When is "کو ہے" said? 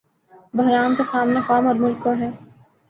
2.03-2.29